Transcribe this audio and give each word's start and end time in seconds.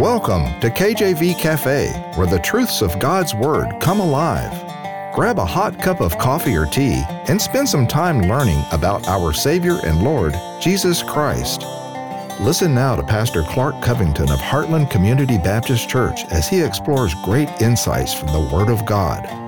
Welcome 0.00 0.58
to 0.60 0.70
KJV 0.70 1.38
Cafe, 1.38 1.88
where 2.14 2.26
the 2.26 2.38
truths 2.38 2.80
of 2.80 2.98
God's 2.98 3.34
Word 3.34 3.78
come 3.78 4.00
alive. 4.00 4.50
Grab 5.12 5.38
a 5.38 5.44
hot 5.44 5.78
cup 5.78 6.00
of 6.00 6.16
coffee 6.16 6.56
or 6.56 6.64
tea 6.64 7.02
and 7.28 7.40
spend 7.40 7.68
some 7.68 7.86
time 7.86 8.22
learning 8.22 8.64
about 8.72 9.06
our 9.06 9.34
Savior 9.34 9.80
and 9.84 10.02
Lord, 10.02 10.34
Jesus 10.62 11.02
Christ. 11.02 11.66
Listen 12.40 12.74
now 12.74 12.96
to 12.96 13.02
Pastor 13.02 13.42
Clark 13.42 13.82
Covington 13.82 14.32
of 14.32 14.38
Heartland 14.38 14.90
Community 14.90 15.36
Baptist 15.36 15.90
Church 15.90 16.24
as 16.30 16.48
he 16.48 16.62
explores 16.62 17.14
great 17.16 17.50
insights 17.60 18.14
from 18.14 18.28
the 18.28 18.40
Word 18.40 18.70
of 18.70 18.86
God. 18.86 19.41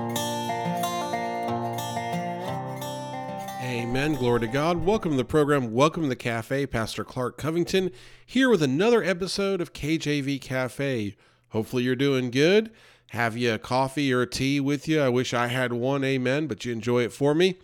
Glory 4.35 4.47
to 4.47 4.53
God. 4.53 4.83
Welcome 4.83 5.11
to 5.11 5.17
the 5.17 5.23
program. 5.23 5.71
Welcome 5.71 6.03
to 6.03 6.09
the 6.09 6.15
cafe. 6.17 6.65
Pastor 6.65 7.05
Clark 7.05 7.37
Covington 7.37 7.89
here 8.25 8.49
with 8.49 8.61
another 8.61 9.01
episode 9.01 9.61
of 9.61 9.71
KJV 9.71 10.41
Cafe. 10.41 11.15
Hopefully, 11.51 11.83
you're 11.83 11.95
doing 11.95 12.31
good. 12.31 12.69
Have 13.11 13.37
you 13.37 13.53
a 13.53 13.57
coffee 13.57 14.11
or 14.11 14.23
a 14.23 14.27
tea 14.29 14.59
with 14.59 14.89
you? 14.89 14.99
I 14.99 15.07
wish 15.07 15.33
I 15.33 15.47
had 15.47 15.71
one. 15.71 16.03
Amen. 16.03 16.47
But 16.47 16.65
you 16.65 16.73
enjoy 16.73 17.03
it 17.03 17.13
for 17.13 17.33
me. 17.33 17.59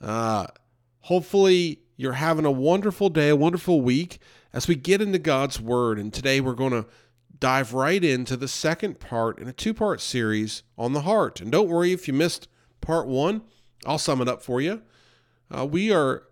Uh, 0.00 0.46
hopefully, 1.00 1.80
you're 1.96 2.12
having 2.12 2.44
a 2.44 2.52
wonderful 2.52 3.08
day, 3.08 3.30
a 3.30 3.34
wonderful 3.34 3.80
week 3.80 4.20
as 4.52 4.68
we 4.68 4.76
get 4.76 5.02
into 5.02 5.18
God's 5.18 5.60
Word. 5.60 5.98
And 5.98 6.14
today, 6.14 6.40
we're 6.40 6.54
going 6.54 6.70
to 6.70 6.86
dive 7.36 7.74
right 7.74 8.04
into 8.04 8.36
the 8.36 8.46
second 8.46 9.00
part 9.00 9.40
in 9.40 9.48
a 9.48 9.52
two 9.52 9.74
part 9.74 10.00
series 10.00 10.62
on 10.78 10.92
the 10.92 11.00
heart. 11.00 11.40
And 11.40 11.50
don't 11.50 11.68
worry 11.68 11.90
if 11.90 12.06
you 12.06 12.14
missed 12.14 12.46
part 12.80 13.08
one, 13.08 13.42
I'll 13.84 13.98
sum 13.98 14.20
it 14.20 14.28
up 14.28 14.40
for 14.40 14.60
you. 14.60 14.82
Uh, 15.54 15.66
we 15.66 15.92
are 15.92 16.22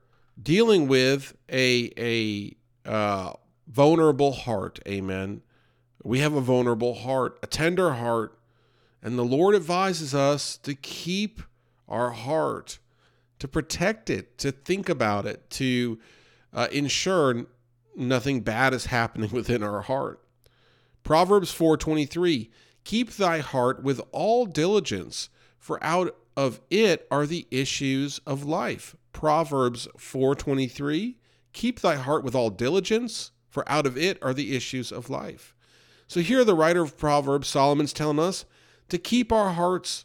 dealing 0.43 0.89
with 0.89 1.37
a 1.51 1.93
a 1.99 2.57
uh, 2.89 3.35
vulnerable 3.69 4.33
heart. 4.33 4.81
Amen. 4.89 5.43
We 6.03 6.21
have 6.21 6.33
a 6.33 6.41
vulnerable 6.41 6.95
heart, 6.95 7.39
a 7.43 7.47
tender 7.47 7.93
heart, 7.93 8.39
and 9.03 9.19
the 9.19 9.25
Lord 9.25 9.55
advises 9.55 10.15
us 10.15 10.57
to 10.59 10.75
keep 10.75 11.43
our 11.87 12.11
heart, 12.11 12.79
to 13.39 13.47
protect 13.47 14.09
it, 14.09 14.39
to 14.39 14.51
think 14.51 14.89
about 14.89 15.27
it, 15.27 15.51
to 15.51 15.99
uh, 16.55 16.69
ensure 16.73 17.47
nothing 17.95 18.41
bad 18.41 18.73
is 18.73 18.87
happening 18.87 19.31
within 19.31 19.63
our 19.63 19.83
heart. 19.83 20.25
Proverbs 21.03 21.53
4:23 21.53 22.49
Keep 22.85 23.13
thy 23.13 23.41
heart 23.41 23.83
with 23.83 24.01
all 24.13 24.47
diligence, 24.47 25.29
for 25.59 25.83
out 25.85 26.17
of 26.35 26.63
it 26.71 27.07
are 27.11 27.27
the 27.27 27.47
issues 27.51 28.21
of 28.27 28.45
life. 28.45 28.97
Proverbs 29.13 29.89
4:23 29.99 31.17
Keep 31.53 31.81
thy 31.81 31.97
heart 31.97 32.23
with 32.23 32.35
all 32.35 32.51
diligence, 32.51 33.33
for 33.49 33.69
out 33.69 33.87
of 33.87 33.99
it 33.99 34.19
are 34.23 34.33
the 34.33 34.55
issues 34.55 34.93
of 34.93 35.11
life. 35.11 35.55
So 36.07 36.21
here 36.21 36.45
the 36.45 36.55
writer 36.55 36.83
of 36.83 36.97
Proverbs 36.97 37.49
Solomon's 37.49 37.93
telling 37.93 38.19
us 38.19 38.45
to 38.89 38.99
keep 38.99 39.33
our 39.33 39.53
hearts 39.53 40.05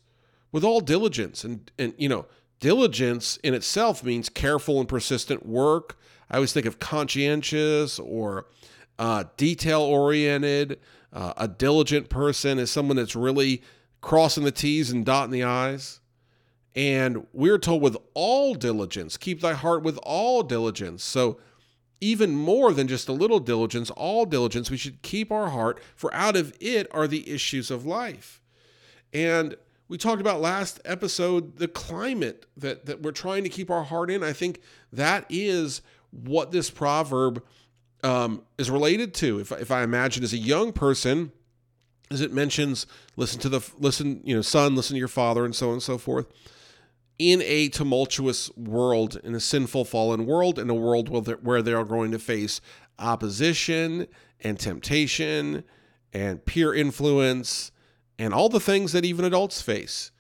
with 0.51 0.63
all 0.63 0.79
diligence 0.79 1.43
and 1.43 1.71
and 1.77 1.93
you 1.97 2.09
know, 2.09 2.25
diligence 2.59 3.37
in 3.43 3.53
itself 3.53 4.03
means 4.03 4.29
careful 4.29 4.79
and 4.79 4.89
persistent 4.89 5.45
work. 5.45 5.97
I 6.29 6.35
always 6.35 6.53
think 6.53 6.65
of 6.65 6.79
conscientious 6.79 7.99
or 7.99 8.47
uh, 8.97 9.25
detail 9.37 9.81
oriented. 9.81 10.79
Uh, 11.13 11.33
a 11.37 11.47
diligent 11.47 12.09
person 12.09 12.59
is 12.59 12.71
someone 12.71 12.97
that's 12.97 13.15
really 13.15 13.61
crossing 14.01 14.43
the 14.43 14.51
T's 14.51 14.91
and 14.91 15.05
dotting 15.05 15.31
the 15.31 15.43
I's. 15.43 15.99
And 16.75 17.25
we're 17.31 17.57
told 17.57 17.81
with 17.81 17.95
all 18.13 18.53
diligence, 18.53 19.15
keep 19.15 19.39
thy 19.41 19.53
heart 19.53 19.81
with 19.81 19.97
all 20.03 20.43
diligence. 20.43 21.03
So, 21.03 21.39
even 22.01 22.35
more 22.35 22.73
than 22.73 22.87
just 22.87 23.07
a 23.07 23.13
little 23.13 23.39
diligence, 23.39 23.89
all 23.91 24.25
diligence, 24.25 24.69
we 24.69 24.75
should 24.75 25.01
keep 25.01 25.31
our 25.31 25.49
heart, 25.49 25.81
for 25.95 26.13
out 26.13 26.35
of 26.35 26.53
it 26.59 26.87
are 26.91 27.07
the 27.07 27.29
issues 27.29 27.71
of 27.71 27.85
life. 27.85 28.41
And 29.13 29.55
we 29.87 29.97
talked 29.97 30.19
about 30.19 30.41
last 30.41 30.81
episode 30.83 31.55
the 31.55 31.69
climate 31.69 32.45
that, 32.57 32.85
that 32.85 33.01
we're 33.01 33.11
trying 33.11 33.43
to 33.43 33.49
keep 33.49 33.71
our 33.71 33.83
heart 33.83 34.11
in. 34.11 34.23
I 34.23 34.33
think 34.33 34.59
that 34.91 35.25
is 35.29 35.81
what 36.11 36.51
this 36.51 36.69
proverb 36.69 37.41
um, 38.03 38.43
is 38.57 38.69
related 38.69 39.13
to. 39.15 39.39
If, 39.39 39.53
if 39.53 39.71
I 39.71 39.81
imagine 39.81 40.23
as 40.23 40.33
a 40.33 40.37
young 40.37 40.73
person, 40.73 41.31
as 42.11 42.19
it 42.19 42.33
mentions, 42.33 42.85
listen 43.15 43.39
to 43.39 43.49
the 43.49 43.61
listen, 43.79 44.21
you 44.25 44.35
know, 44.35 44.41
son, 44.41 44.75
listen 44.75 44.95
to 44.95 44.99
your 44.99 45.07
father, 45.07 45.45
and 45.45 45.55
so 45.55 45.67
on 45.67 45.73
and 45.73 45.83
so 45.83 45.97
forth 45.97 46.27
in 47.17 47.41
a 47.43 47.69
tumultuous 47.69 48.55
world, 48.57 49.19
in 49.23 49.35
a 49.35 49.39
sinful, 49.39 49.85
fallen 49.85 50.25
world, 50.25 50.59
in 50.59 50.69
a 50.69 50.73
world 50.73 51.09
where 51.43 51.61
they 51.61 51.73
are 51.73 51.85
going 51.85 52.11
to 52.11 52.19
face 52.19 52.61
opposition 52.99 54.07
and 54.41 54.59
temptation 54.59 55.63
and 56.13 56.45
peer 56.45 56.73
influence 56.73 57.71
and 58.17 58.33
all 58.33 58.49
the 58.49 58.59
things 58.59 58.91
that 58.91 59.05
even 59.05 59.25
adults 59.25 59.61
face. 59.61 60.11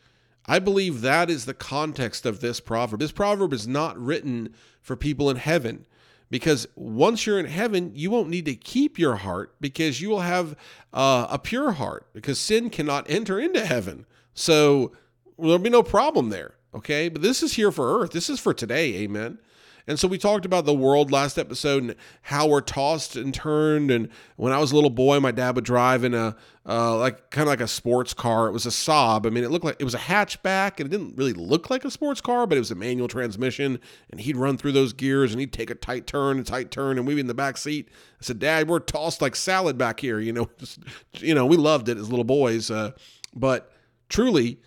I 0.45 0.59
believe 0.59 1.01
that 1.01 1.29
is 1.29 1.45
the 1.45 1.53
context 1.53 2.25
of 2.25 2.39
this 2.39 2.59
proverb. 2.59 2.99
This 2.99 3.11
proverb 3.11 3.53
is 3.53 3.67
not 3.67 3.97
written 3.97 4.53
for 4.81 4.95
people 4.95 5.29
in 5.29 5.37
heaven 5.37 5.85
because 6.29 6.67
once 6.75 7.25
you're 7.25 7.39
in 7.39 7.45
heaven, 7.45 7.91
you 7.95 8.11
won't 8.11 8.29
need 8.29 8.45
to 8.45 8.55
keep 8.55 8.99
your 8.99 9.15
heart 9.15 9.55
because 9.59 10.01
you 10.01 10.09
will 10.09 10.21
have 10.21 10.55
uh, 10.93 11.27
a 11.29 11.39
pure 11.39 11.71
heart 11.73 12.07
because 12.13 12.39
sin 12.39 12.69
cannot 12.69 13.09
enter 13.09 13.39
into 13.39 13.65
heaven. 13.65 14.05
So 14.33 14.91
there'll 15.39 15.59
be 15.59 15.69
no 15.69 15.83
problem 15.83 16.29
there. 16.29 16.55
Okay. 16.75 17.09
But 17.09 17.21
this 17.21 17.41
is 17.41 17.53
here 17.53 17.71
for 17.71 18.01
earth. 18.01 18.11
This 18.11 18.29
is 18.29 18.39
for 18.39 18.53
today. 18.53 18.95
Amen. 18.95 19.39
And 19.87 19.99
so 19.99 20.07
we 20.07 20.17
talked 20.17 20.45
about 20.45 20.65
the 20.65 20.73
world 20.73 21.11
last 21.11 21.37
episode 21.37 21.83
and 21.83 21.95
how 22.23 22.47
we're 22.47 22.61
tossed 22.61 23.15
and 23.15 23.31
turned. 23.31 23.91
And 23.91 24.09
when 24.35 24.51
I 24.51 24.57
was 24.57 24.71
a 24.71 24.75
little 24.75 24.89
boy, 24.89 25.19
my 25.19 25.29
dad 25.31 25.55
would 25.55 25.63
drive 25.63 26.03
in 26.03 26.15
a 26.15 26.35
uh, 26.67 26.97
like 26.97 27.29
kind 27.29 27.43
of 27.43 27.49
like 27.49 27.61
a 27.61 27.67
sports 27.67 28.11
car. 28.11 28.47
It 28.47 28.51
was 28.51 28.65
a 28.65 28.69
Saab. 28.69 29.27
I 29.27 29.29
mean, 29.29 29.43
it 29.43 29.51
looked 29.51 29.63
like 29.63 29.75
it 29.77 29.83
was 29.83 29.93
a 29.93 29.99
hatchback, 29.99 30.79
and 30.79 30.87
it 30.87 30.89
didn't 30.89 31.15
really 31.15 31.33
look 31.33 31.69
like 31.69 31.85
a 31.85 31.91
sports 31.91 32.19
car, 32.19 32.47
but 32.47 32.57
it 32.57 32.61
was 32.61 32.71
a 32.71 32.75
manual 32.75 33.07
transmission. 33.07 33.79
And 34.09 34.19
he'd 34.19 34.37
run 34.37 34.57
through 34.57 34.71
those 34.71 34.91
gears, 34.91 35.31
and 35.31 35.39
he'd 35.39 35.53
take 35.53 35.69
a 35.69 35.75
tight 35.75 36.07
turn, 36.07 36.39
a 36.39 36.43
tight 36.43 36.71
turn, 36.71 36.97
and 36.97 37.05
we'd 37.05 37.13
be 37.15 37.21
in 37.21 37.27
the 37.27 37.35
back 37.35 37.57
seat. 37.57 37.87
I 38.19 38.23
said, 38.23 38.39
"Dad, 38.39 38.67
we're 38.67 38.79
tossed 38.79 39.21
like 39.21 39.35
salad 39.35 39.77
back 39.77 39.99
here." 39.99 40.19
You 40.25 40.33
know, 40.33 40.49
just 40.57 40.79
you 41.13 41.35
know, 41.35 41.45
we 41.45 41.57
loved 41.57 41.87
it 41.89 41.97
as 41.97 42.09
little 42.09 42.23
boys. 42.23 42.71
Uh, 42.71 42.93
but 43.35 43.71
truly, 44.09 44.57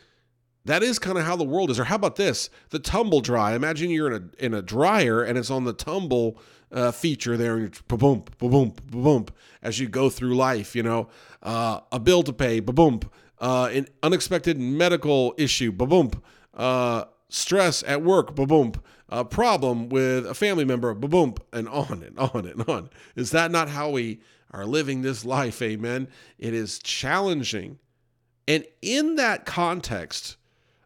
that 0.68 0.82
is 0.82 0.98
kind 0.98 1.16
of 1.16 1.24
how 1.24 1.34
the 1.34 1.44
world 1.44 1.70
is. 1.70 1.80
Or 1.80 1.84
how 1.84 1.96
about 1.96 2.16
this? 2.16 2.50
The 2.68 2.78
tumble 2.78 3.20
dry. 3.20 3.54
Imagine 3.54 3.90
you're 3.90 4.12
in 4.12 4.30
a 4.38 4.44
in 4.44 4.54
a 4.54 4.62
dryer 4.62 5.22
and 5.22 5.38
it's 5.38 5.50
on 5.50 5.64
the 5.64 5.72
tumble 5.72 6.38
uh, 6.70 6.90
feature 6.90 7.38
there, 7.38 7.56
and 7.56 7.62
you're 7.62 7.98
boom, 7.98 8.24
boom, 8.38 8.74
boom, 8.90 9.26
as 9.62 9.80
you 9.80 9.88
go 9.88 10.10
through 10.10 10.36
life. 10.36 10.76
You 10.76 10.82
know, 10.82 11.08
uh, 11.42 11.80
a 11.90 11.98
bill 11.98 12.22
to 12.22 12.34
pay, 12.34 12.60
boom, 12.60 13.00
uh, 13.38 13.70
an 13.72 13.88
unexpected 14.02 14.58
medical 14.58 15.34
issue, 15.38 15.72
boom, 15.72 16.10
uh, 16.52 17.04
stress 17.30 17.82
at 17.84 18.02
work, 18.02 18.34
boom, 18.34 18.72
a 19.08 19.24
problem 19.24 19.88
with 19.88 20.26
a 20.26 20.34
family 20.34 20.66
member, 20.66 20.92
boom, 20.92 21.34
and 21.50 21.66
on 21.70 22.02
and 22.02 22.18
on 22.18 22.44
and 22.46 22.68
on. 22.68 22.90
Is 23.16 23.30
that 23.30 23.50
not 23.50 23.70
how 23.70 23.88
we 23.88 24.20
are 24.50 24.66
living 24.66 25.00
this 25.00 25.24
life? 25.24 25.62
Amen. 25.62 26.08
It 26.38 26.52
is 26.52 26.78
challenging, 26.78 27.78
and 28.46 28.66
in 28.82 29.16
that 29.16 29.46
context 29.46 30.36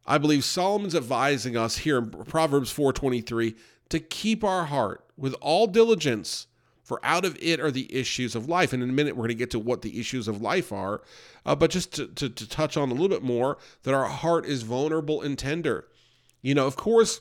I 0.07 0.19
believe 0.19 0.45
Solomon's 0.45 0.95
advising 0.95 1.57
us 1.57 1.79
here 1.79 1.99
in 1.99 2.11
Proverbs 2.11 2.73
4:23 2.73 3.55
to 3.89 4.01
keep 4.01 4.43
our 4.43 4.67
heart 4.67 5.05
with 5.17 5.35
all 5.41 5.67
diligence, 5.67 6.47
for 6.83 6.99
out 7.05 7.25
of 7.25 7.37
it 7.41 7.61
are 7.61 7.71
the 7.71 7.95
issues 7.95 8.35
of 8.35 8.49
life. 8.49 8.73
And 8.73 8.83
in 8.83 8.91
a 8.91 8.93
minute, 8.93 9.17
we're 9.17 9.23
going 9.23 9.29
to 9.29 9.35
get 9.35 9.51
to 9.53 9.59
what 9.59 9.83
the 9.83 10.01
issues 10.01 10.27
of 10.29 10.43
life 10.43 10.73
are. 10.73 11.03
Uh, 11.47 11.55
but 11.55 11.71
just 11.71 11.93
to, 11.95 12.07
to, 12.09 12.29
to 12.29 12.49
touch 12.49 12.77
on 12.77 12.91
a 12.91 12.93
little 12.93 13.09
bit 13.09 13.23
more, 13.23 13.59
that 13.85 13.95
our 13.95 14.07
heart 14.07 14.47
is 14.47 14.63
vulnerable 14.63 15.23
and 15.23 15.39
tender. 15.39 15.87
You 16.41 16.55
know, 16.55 16.67
of 16.67 16.77
course, 16.77 17.21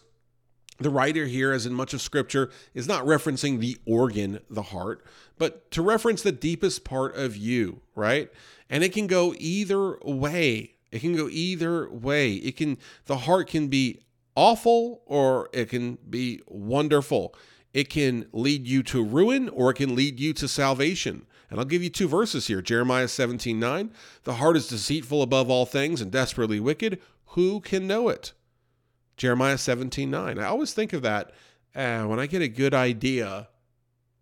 the 0.79 0.89
writer 0.89 1.25
here, 1.27 1.51
as 1.51 1.65
in 1.65 1.73
much 1.73 1.93
of 1.93 2.01
scripture, 2.01 2.49
is 2.73 2.87
not 2.87 3.05
referencing 3.05 3.59
the 3.59 3.77
organ, 3.85 4.39
the 4.49 4.63
heart, 4.63 5.05
but 5.37 5.69
to 5.71 5.81
reference 5.81 6.23
the 6.23 6.31
deepest 6.31 6.83
part 6.83 7.15
of 7.15 7.37
you, 7.37 7.81
right? 7.95 8.31
And 8.69 8.83
it 8.83 8.93
can 8.93 9.07
go 9.07 9.35
either 9.37 9.97
way. 9.99 10.73
It 10.91 10.99
can 10.99 11.15
go 11.15 11.29
either 11.29 11.89
way. 11.89 12.33
It 12.33 12.57
can 12.57 12.77
the 13.05 13.17
heart 13.17 13.47
can 13.47 13.67
be 13.67 13.99
awful 14.35 15.01
or 15.05 15.49
it 15.53 15.69
can 15.69 15.97
be 16.09 16.41
wonderful. 16.47 17.35
It 17.73 17.89
can 17.89 18.27
lead 18.33 18.67
you 18.67 18.83
to 18.83 19.03
ruin 19.03 19.49
or 19.49 19.71
it 19.71 19.75
can 19.75 19.95
lead 19.95 20.19
you 20.19 20.33
to 20.33 20.47
salvation. 20.47 21.25
And 21.49 21.59
I'll 21.59 21.65
give 21.65 21.83
you 21.83 21.89
two 21.89 22.07
verses 22.07 22.47
here. 22.47 22.61
Jeremiah 22.61 23.07
17, 23.07 23.59
9. 23.59 23.91
The 24.23 24.35
heart 24.35 24.57
is 24.57 24.67
deceitful 24.67 25.21
above 25.21 25.49
all 25.49 25.65
things 25.65 26.01
and 26.01 26.11
desperately 26.11 26.59
wicked. 26.59 27.01
Who 27.27 27.59
can 27.61 27.87
know 27.87 28.09
it? 28.09 28.33
Jeremiah 29.17 29.57
17, 29.57 30.09
9. 30.09 30.39
I 30.39 30.45
always 30.45 30.73
think 30.73 30.93
of 30.93 31.01
that 31.01 31.31
uh, 31.75 32.03
when 32.03 32.19
I 32.19 32.25
get 32.25 32.41
a 32.41 32.47
good 32.47 32.73
idea 32.73 33.47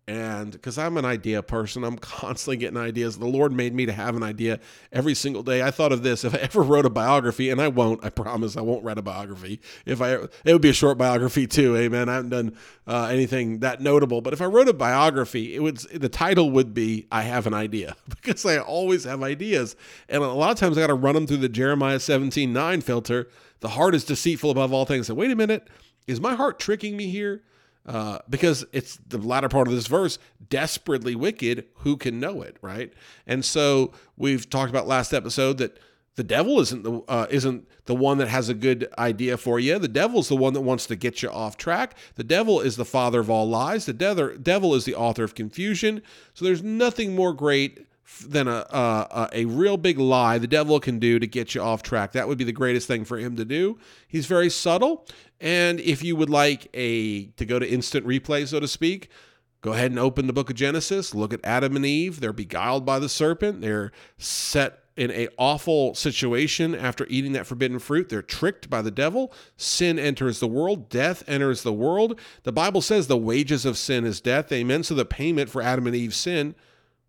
and 0.08 0.50
because 0.50 0.76
I'm 0.76 0.96
an 0.96 1.04
idea 1.04 1.42
person, 1.42 1.84
I'm 1.84 1.96
constantly 1.98 2.56
getting 2.56 2.76
ideas. 2.76 3.18
The 3.18 3.26
Lord 3.26 3.52
made 3.52 3.74
me 3.74 3.86
to 3.86 3.92
have 3.92 4.16
an 4.16 4.22
idea 4.22 4.58
every 4.92 5.14
single 5.14 5.42
day. 5.42 5.62
I 5.62 5.70
thought 5.70 5.92
of 5.92 6.02
this: 6.02 6.24
if 6.24 6.34
I 6.34 6.38
ever 6.38 6.62
wrote 6.62 6.84
a 6.84 6.90
biography, 6.90 7.48
and 7.50 7.60
I 7.60 7.68
won't, 7.68 8.04
I 8.04 8.10
promise, 8.10 8.56
I 8.56 8.60
won't 8.62 8.82
write 8.82 8.98
a 8.98 9.02
biography. 9.02 9.60
If 9.86 10.00
I, 10.00 10.14
it 10.14 10.52
would 10.52 10.62
be 10.62 10.70
a 10.70 10.74
short 10.74 10.98
biography 10.98 11.46
too. 11.46 11.76
Amen. 11.76 12.08
I 12.08 12.14
haven't 12.14 12.30
done 12.30 12.56
uh, 12.86 13.08
anything 13.10 13.60
that 13.60 13.80
notable, 13.80 14.20
but 14.20 14.32
if 14.32 14.42
I 14.42 14.46
wrote 14.46 14.68
a 14.68 14.72
biography, 14.72 15.54
it 15.54 15.62
would 15.62 15.76
the 15.78 16.08
title 16.08 16.50
would 16.50 16.74
be 16.74 17.06
"I 17.12 17.22
Have 17.22 17.46
an 17.46 17.54
Idea" 17.54 17.94
because 18.08 18.44
I 18.44 18.58
always 18.58 19.04
have 19.04 19.22
ideas, 19.22 19.76
and 20.08 20.22
a 20.22 20.28
lot 20.28 20.50
of 20.50 20.58
times 20.58 20.76
I 20.76 20.80
got 20.80 20.88
to 20.88 20.94
run 20.94 21.14
them 21.14 21.26
through 21.26 21.38
the 21.38 21.48
Jeremiah 21.48 21.98
17:9 21.98 22.82
filter. 22.82 23.28
The 23.60 23.68
heart 23.68 23.94
is 23.94 24.04
deceitful 24.04 24.50
above 24.50 24.72
all 24.72 24.86
things. 24.86 25.06
So 25.06 25.14
wait 25.14 25.30
a 25.30 25.36
minute, 25.36 25.68
is 26.06 26.20
my 26.20 26.34
heart 26.34 26.58
tricking 26.58 26.96
me 26.96 27.10
here? 27.10 27.42
Uh, 27.90 28.20
because 28.28 28.64
it's 28.72 29.00
the 29.08 29.18
latter 29.18 29.48
part 29.48 29.66
of 29.66 29.74
this 29.74 29.88
verse, 29.88 30.20
desperately 30.48 31.16
wicked, 31.16 31.66
who 31.78 31.96
can 31.96 32.20
know 32.20 32.40
it, 32.40 32.56
right? 32.62 32.92
And 33.26 33.44
so 33.44 33.90
we've 34.16 34.48
talked 34.48 34.70
about 34.70 34.86
last 34.86 35.12
episode 35.12 35.58
that 35.58 35.76
the 36.14 36.22
devil 36.22 36.60
isn't 36.60 36.84
the 36.84 37.00
uh, 37.08 37.26
isn't 37.30 37.66
the 37.86 37.94
one 37.96 38.18
that 38.18 38.28
has 38.28 38.48
a 38.48 38.54
good 38.54 38.88
idea 38.96 39.36
for 39.36 39.58
you. 39.58 39.76
The 39.80 39.88
devil's 39.88 40.28
the 40.28 40.36
one 40.36 40.52
that 40.52 40.60
wants 40.60 40.86
to 40.86 40.94
get 40.94 41.20
you 41.20 41.30
off 41.30 41.56
track. 41.56 41.96
The 42.14 42.22
devil 42.22 42.60
is 42.60 42.76
the 42.76 42.84
father 42.84 43.18
of 43.18 43.28
all 43.28 43.48
lies. 43.48 43.86
The 43.86 43.92
devil 43.92 44.36
devil 44.40 44.76
is 44.76 44.84
the 44.84 44.94
author 44.94 45.24
of 45.24 45.34
confusion. 45.34 46.00
So 46.32 46.44
there's 46.44 46.62
nothing 46.62 47.16
more 47.16 47.32
great 47.32 47.88
than 48.26 48.48
a, 48.48 48.66
a 48.70 49.28
a 49.32 49.44
real 49.46 49.76
big 49.76 49.98
lie 49.98 50.38
the 50.38 50.46
devil 50.46 50.78
can 50.80 50.98
do 50.98 51.18
to 51.18 51.26
get 51.26 51.54
you 51.54 51.60
off 51.60 51.82
track. 51.82 52.12
That 52.12 52.28
would 52.28 52.38
be 52.38 52.44
the 52.44 52.52
greatest 52.52 52.86
thing 52.86 53.04
for 53.04 53.18
him 53.18 53.36
to 53.36 53.44
do. 53.44 53.78
He's 54.06 54.26
very 54.26 54.50
subtle, 54.50 55.06
and 55.40 55.80
if 55.80 56.02
you 56.02 56.16
would 56.16 56.30
like 56.30 56.68
a 56.74 57.26
to 57.26 57.44
go 57.44 57.58
to 57.58 57.68
instant 57.68 58.06
replay, 58.06 58.46
so 58.46 58.60
to 58.60 58.68
speak, 58.68 59.08
go 59.60 59.72
ahead 59.72 59.90
and 59.90 59.98
open 59.98 60.26
the 60.26 60.32
book 60.32 60.50
of 60.50 60.56
Genesis. 60.56 61.14
Look 61.14 61.32
at 61.32 61.40
Adam 61.44 61.76
and 61.76 61.86
Eve. 61.86 62.20
They're 62.20 62.32
beguiled 62.32 62.84
by 62.84 62.98
the 62.98 63.08
serpent. 63.08 63.60
They're 63.60 63.92
set 64.18 64.80
in 64.96 65.10
a 65.12 65.28
awful 65.38 65.94
situation 65.94 66.74
after 66.74 67.06
eating 67.08 67.32
that 67.32 67.46
forbidden 67.46 67.78
fruit. 67.78 68.10
They're 68.10 68.20
tricked 68.20 68.68
by 68.68 68.82
the 68.82 68.90
devil. 68.90 69.32
Sin 69.56 69.98
enters 69.98 70.40
the 70.40 70.46
world. 70.46 70.90
Death 70.90 71.24
enters 71.26 71.62
the 71.62 71.72
world. 71.72 72.20
The 72.42 72.52
Bible 72.52 72.82
says 72.82 73.06
the 73.06 73.16
wages 73.16 73.64
of 73.64 73.78
sin 73.78 74.04
is 74.04 74.20
death. 74.20 74.52
Amen. 74.52 74.82
So 74.82 74.94
the 74.94 75.06
payment 75.06 75.48
for 75.48 75.62
Adam 75.62 75.86
and 75.86 75.96
Eve's 75.96 76.16
sin 76.16 76.54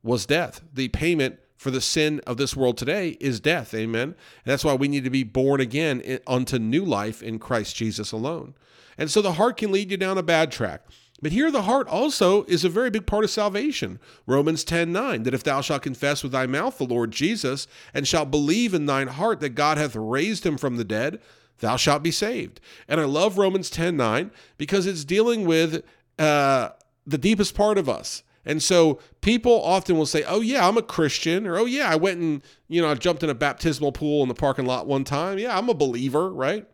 was 0.04 0.26
death. 0.26 0.62
The 0.74 0.90
payment 0.90 1.40
for 1.56 1.70
the 1.72 1.82
sin 1.82 2.22
of 2.26 2.38
this 2.38 2.56
world 2.56 2.78
today 2.78 3.18
is 3.20 3.40
death. 3.40 3.74
Amen. 3.74 4.02
And 4.02 4.16
that's 4.46 4.66
why 4.66 4.74
we 4.74 4.88
need 4.88 5.04
to 5.04 5.10
be 5.12 5.24
born 5.24 5.62
again 5.62 6.20
unto 6.26 6.58
new 6.58 6.84
life 6.84 7.22
in 7.22 7.38
Christ 7.38 7.76
Jesus 7.76 8.12
alone. 8.12 8.56
And 8.98 9.12
so 9.12 9.22
the 9.22 9.34
heart 9.34 9.58
can 9.58 9.72
lead 9.72 9.92
you 9.92 9.98
down 9.98 10.18
a 10.18 10.24
bad 10.24 10.52
track. 10.52 10.82
But 11.22 11.32
here 11.32 11.52
the 11.52 11.62
heart 11.64 11.88
also 11.88 12.46
is 12.46 12.66
a 12.66 12.70
very 12.70 12.90
big 12.90 13.06
part 13.06 13.24
of 13.24 13.30
salvation. 13.30 14.00
Romans 14.26 14.64
10 14.64 14.92
9, 14.92 15.24
that 15.24 15.36
if 15.36 15.44
thou 15.44 15.62
shalt 15.62 15.84
confess 15.84 16.24
with 16.24 16.32
thy 16.32 16.48
mouth 16.48 16.78
the 16.78 16.84
Lord 16.84 17.12
Jesus, 17.12 17.68
and 17.94 18.08
shalt 18.08 18.32
believe 18.32 18.74
in 18.74 18.88
thine 18.88 19.08
heart 19.08 19.40
that 19.42 19.50
God 19.50 19.78
hath 19.78 19.96
raised 19.96 20.46
him 20.46 20.58
from 20.58 20.78
the 20.78 20.84
dead, 20.84 21.20
thou 21.60 21.78
shalt 21.78 22.02
be 22.02 22.12
saved. 22.12 22.60
And 22.88 23.00
I 23.00 23.06
love 23.06 23.38
Romans 23.38 23.70
10 23.70 23.96
9 23.96 24.32
because 24.58 24.88
it's 24.88 25.06
dealing 25.06 25.46
with 25.46 25.84
uh, 26.18 26.70
the 27.06 27.20
deepest 27.20 27.54
part 27.54 27.78
of 27.78 27.88
us. 27.88 28.24
And 28.46 28.62
so 28.62 29.00
people 29.22 29.62
often 29.64 29.98
will 29.98 30.06
say, 30.06 30.24
"Oh 30.24 30.42
yeah, 30.42 30.68
I'm 30.68 30.78
a 30.78 30.82
Christian," 30.82 31.46
or 31.46 31.58
"Oh 31.58 31.66
yeah, 31.66 31.90
I 31.90 31.96
went 31.96 32.20
and 32.20 32.42
you 32.68 32.82
know 32.82 32.90
I 32.90 32.96
jumped 32.96 33.24
in 33.24 33.30
a 33.30 33.36
baptismal 33.36 33.92
pool 33.92 34.24
in 34.24 34.30
the 34.30 34.34
parking 34.34 34.66
lot 34.66 34.88
one 34.88 35.04
time. 35.04 35.38
Yeah, 35.38 35.58
I'm 35.58 35.70
a 35.70 35.74
believer, 35.74 36.32
right?" 36.32 36.66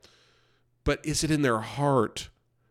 But 0.83 1.05
is 1.05 1.23
it 1.23 1.31
in 1.31 1.41
their 1.41 1.59
heart? 1.59 2.29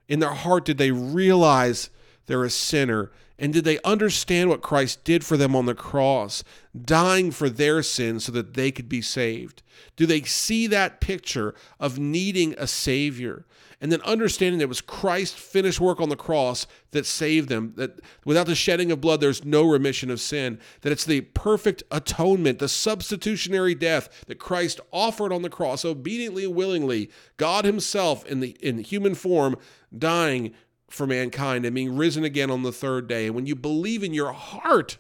In 0.08 0.20
their 0.20 0.32
heart, 0.32 0.64
did 0.64 0.78
they 0.78 0.90
realize 0.90 1.90
they're 2.26 2.44
a 2.44 2.50
sinner? 2.50 3.10
And 3.38 3.52
did 3.52 3.64
they 3.64 3.78
understand 3.84 4.48
what 4.48 4.62
Christ 4.62 5.04
did 5.04 5.22
for 5.22 5.36
them 5.36 5.54
on 5.54 5.66
the 5.66 5.74
cross, 5.74 6.42
dying 6.74 7.30
for 7.30 7.50
their 7.50 7.82
sins 7.82 8.24
so 8.24 8.32
that 8.32 8.54
they 8.54 8.70
could 8.70 8.88
be 8.88 9.02
saved? 9.02 9.62
Do 9.94 10.06
they 10.06 10.22
see 10.22 10.66
that 10.68 11.02
picture 11.02 11.54
of 11.78 11.98
needing 11.98 12.54
a 12.56 12.66
Savior? 12.66 13.44
And 13.86 13.92
then 13.92 14.02
understanding 14.02 14.58
that 14.58 14.64
it 14.64 14.68
was 14.68 14.80
Christ's 14.80 15.38
finished 15.38 15.80
work 15.80 16.00
on 16.00 16.08
the 16.08 16.16
cross 16.16 16.66
that 16.90 17.06
saved 17.06 17.48
them, 17.48 17.72
that 17.76 18.00
without 18.24 18.46
the 18.46 18.56
shedding 18.56 18.90
of 18.90 19.00
blood, 19.00 19.20
there's 19.20 19.44
no 19.44 19.62
remission 19.62 20.10
of 20.10 20.20
sin, 20.20 20.58
that 20.80 20.90
it's 20.90 21.04
the 21.04 21.20
perfect 21.20 21.84
atonement, 21.92 22.58
the 22.58 22.68
substitutionary 22.68 23.76
death 23.76 24.24
that 24.26 24.40
Christ 24.40 24.80
offered 24.90 25.32
on 25.32 25.42
the 25.42 25.48
cross, 25.48 25.84
obediently 25.84 26.48
willingly, 26.48 27.12
God 27.36 27.64
Himself 27.64 28.26
in 28.26 28.40
the 28.40 28.56
in 28.60 28.78
human 28.78 29.14
form, 29.14 29.54
dying 29.96 30.52
for 30.90 31.06
mankind 31.06 31.64
and 31.64 31.72
being 31.72 31.96
risen 31.96 32.24
again 32.24 32.50
on 32.50 32.64
the 32.64 32.72
third 32.72 33.06
day. 33.06 33.26
And 33.26 33.36
when 33.36 33.46
you 33.46 33.54
believe 33.54 34.02
in 34.02 34.12
your 34.12 34.32
heart, 34.32 34.98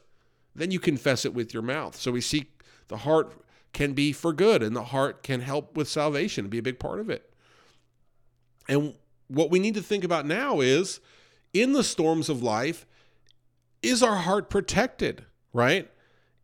then 0.54 0.70
you 0.70 0.78
confess 0.78 1.24
it 1.24 1.34
with 1.34 1.52
your 1.52 1.64
mouth. 1.64 1.96
So 1.96 2.12
we 2.12 2.20
see 2.20 2.50
the 2.86 2.98
heart 2.98 3.32
can 3.72 3.94
be 3.94 4.12
for 4.12 4.32
good 4.32 4.62
and 4.62 4.76
the 4.76 4.84
heart 4.84 5.24
can 5.24 5.40
help 5.40 5.76
with 5.76 5.88
salvation, 5.88 6.44
and 6.44 6.50
be 6.52 6.58
a 6.58 6.62
big 6.62 6.78
part 6.78 7.00
of 7.00 7.10
it. 7.10 7.32
And 8.68 8.94
what 9.28 9.50
we 9.50 9.58
need 9.58 9.74
to 9.74 9.82
think 9.82 10.04
about 10.04 10.26
now 10.26 10.60
is 10.60 11.00
in 11.52 11.72
the 11.72 11.84
storms 11.84 12.28
of 12.28 12.42
life, 12.42 12.86
is 13.82 14.02
our 14.02 14.16
heart 14.16 14.50
protected, 14.50 15.24
right? 15.52 15.90